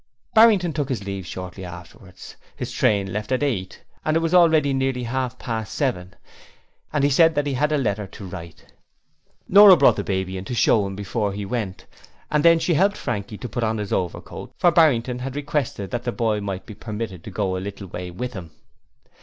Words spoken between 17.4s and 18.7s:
a little way with him.